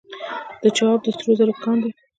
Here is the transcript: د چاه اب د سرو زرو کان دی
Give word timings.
د 0.61 0.63
چاه 0.77 0.91
اب 0.95 1.01
د 1.03 1.07
سرو 1.17 1.31
زرو 1.39 1.53
کان 1.63 1.77
دی 1.83 1.91